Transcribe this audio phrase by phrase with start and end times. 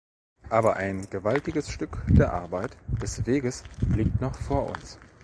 [0.49, 3.63] Aber ein gewaltiges Stück der Arbeit, des Weges
[3.93, 4.97] liegt noch vor uns.